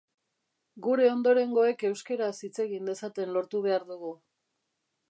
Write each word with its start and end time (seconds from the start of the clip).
Gure 0.87 1.05
ondorengoek 1.17 1.85
euskeraz 1.91 2.33
hitz 2.49 2.53
egin 2.67 2.91
dezaten 2.95 3.39
lortu 3.39 3.63
behar 3.69 3.89
dugu 3.93 4.15